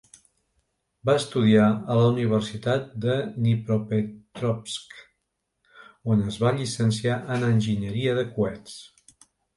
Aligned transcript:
Va 1.09 1.13
estudiar 1.19 1.65
en 1.95 1.99
la 1.99 2.07
Universitat 2.13 2.87
de 3.05 3.17
Dnipropetrovsk, 3.35 4.97
on 6.15 6.25
es 6.33 6.41
va 6.47 6.55
llicenciar 6.61 7.19
en 7.37 7.47
enginyeria 7.53 8.17
de 8.23 8.25
coets. 8.41 8.81